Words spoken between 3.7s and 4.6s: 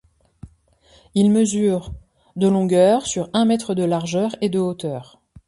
de largeur, et de